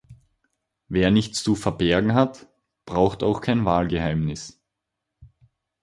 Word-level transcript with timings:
Wer 0.87 1.11
nichts 1.11 1.43
zu 1.43 1.53
verbergen 1.53 2.15
hat, 2.15 2.47
braucht 2.85 3.21
auch 3.21 3.39
kein 3.39 3.65
Wahlgeheimnis. 3.65 4.59